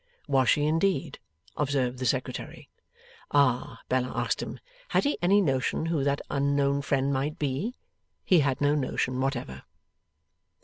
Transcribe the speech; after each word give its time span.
Was 0.27 0.49
she, 0.49 0.63
indeed? 0.65 1.19
observed 1.57 1.99
the 1.99 2.07
Secretary. 2.07 2.69
Ah! 3.29 3.81
Bella 3.87 4.11
asked 4.15 4.41
him, 4.41 4.59
had 4.87 5.03
he 5.03 5.15
any 5.21 5.41
notion 5.41 5.85
who 5.85 6.03
that 6.03 6.21
unknown 6.27 6.81
friend 6.81 7.13
might 7.13 7.37
be? 7.37 7.75
He 8.25 8.39
had 8.39 8.61
no 8.61 8.73
notion 8.73 9.21
whatever. 9.21 9.61